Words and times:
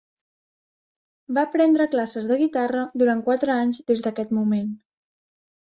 Va 1.37 1.43
prendre 1.57 1.87
classes 1.97 2.31
de 2.33 2.39
guitarra 2.41 2.83
durant 3.03 3.25
quatre 3.31 3.55
anys 3.61 3.87
des 3.93 4.07
d'aquest 4.09 4.37
moment. 4.41 4.77